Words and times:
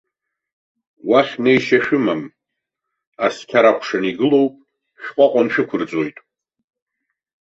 Уахь 1.09 1.33
неишьа 1.43 1.79
шәымам, 1.85 2.21
асқьар 3.25 3.65
акәшаны 3.65 4.07
игылоуп, 4.11 4.53
шәҟәаҟәан 5.01 5.47
шәықәырҵоит! 5.53 6.17